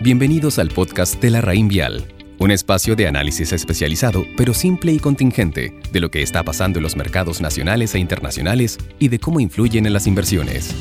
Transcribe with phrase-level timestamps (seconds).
[0.00, 2.06] Bienvenidos al podcast de la Raín Vial,
[2.38, 6.84] un espacio de análisis especializado, pero simple y contingente, de lo que está pasando en
[6.84, 10.72] los mercados nacionales e internacionales y de cómo influyen en las inversiones.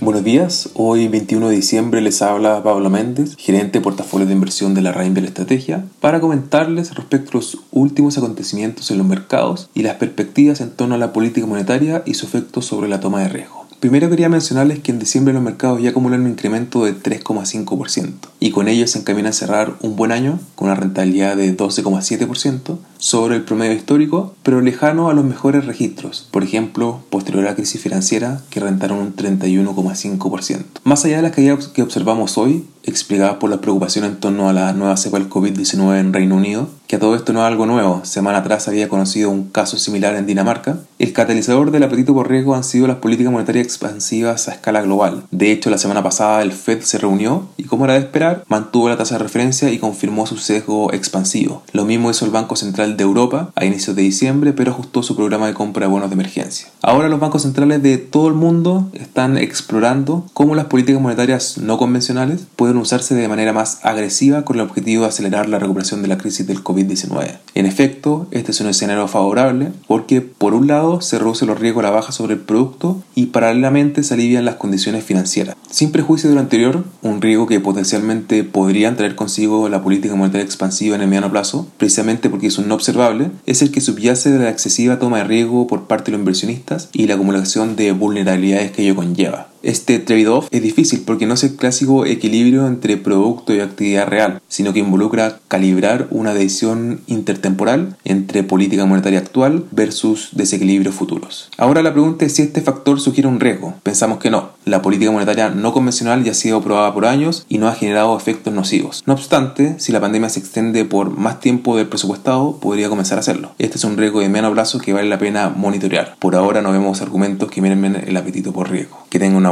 [0.00, 4.74] Buenos días, hoy 21 de diciembre les habla Pablo Méndez, gerente de portafolio de inversión
[4.74, 9.70] de la Raín Vial Estrategia, para comentarles respecto a los últimos acontecimientos en los mercados
[9.72, 13.20] y las perspectivas en torno a la política monetaria y su efecto sobre la toma
[13.20, 13.61] de riesgo.
[13.82, 18.52] Primero quería mencionarles que en diciembre los mercados ya acumulan un incremento de 3,5% y
[18.52, 23.34] con ello se encamina a cerrar un buen año con una rentabilidad de 12,7% sobre
[23.34, 27.80] el promedio histórico, pero lejano a los mejores registros, por ejemplo, posterior a la crisis
[27.80, 30.62] financiera que rentaron un 31,5%.
[30.84, 34.52] Más allá de las caídas que observamos hoy, explicadas por la preocupación en torno a
[34.52, 37.64] la nueva cepa del COVID-19 en Reino Unido, que a todo esto no es algo
[37.64, 42.28] nuevo, semana atrás había conocido un caso similar en Dinamarca, el catalizador del apetito por
[42.28, 45.24] riesgo han sido las políticas monetarias expansivas a escala global.
[45.30, 48.88] De hecho, la semana pasada el Fed se reunió y, como era de esperar, mantuvo
[48.88, 51.62] la tasa de referencia y confirmó su sesgo expansivo.
[51.72, 55.16] Lo mismo hizo el Banco Central de Europa a inicios de diciembre, pero ajustó su
[55.16, 56.68] programa de compra de bonos de emergencia.
[56.82, 61.78] Ahora los bancos centrales de todo el mundo están explorando cómo las políticas monetarias no
[61.78, 66.08] convencionales pueden usarse de manera más agresiva con el objetivo de acelerar la recuperación de
[66.08, 67.38] la crisis del COVID-19.
[67.54, 71.84] En efecto, este es un escenario favorable porque, por un lado, se reduce los riesgos
[71.84, 75.56] a la baja sobre el producto y paralelamente se alivian las condiciones financieras.
[75.70, 80.44] Sin prejuicio de lo anterior, un riesgo que potencialmente podrían traer consigo la política monetaria
[80.44, 84.30] expansiva en el mediano plazo, precisamente porque es un no observable, es el que subyace
[84.30, 87.92] de la excesiva toma de riesgo por parte de los inversionistas y la acumulación de
[87.92, 89.51] vulnerabilidades que ello conlleva.
[89.62, 94.40] Este trade-off es difícil porque no es el clásico equilibrio entre producto y actividad real,
[94.48, 101.48] sino que involucra calibrar una decisión intertemporal entre política monetaria actual versus desequilibrios futuros.
[101.58, 103.74] Ahora la pregunta es si este factor sugiere un riesgo.
[103.84, 104.50] Pensamos que no.
[104.64, 108.16] La política monetaria no convencional ya ha sido probada por años y no ha generado
[108.16, 109.02] efectos nocivos.
[109.06, 113.20] No obstante, si la pandemia se extiende por más tiempo del presupuestado, podría comenzar a
[113.20, 113.52] hacerlo.
[113.58, 116.16] Este es un riesgo de menos plazo que vale la pena monitorear.
[116.18, 118.98] Por ahora no vemos argumentos que miren el apetito por riesgo.
[119.08, 119.51] Que tengan una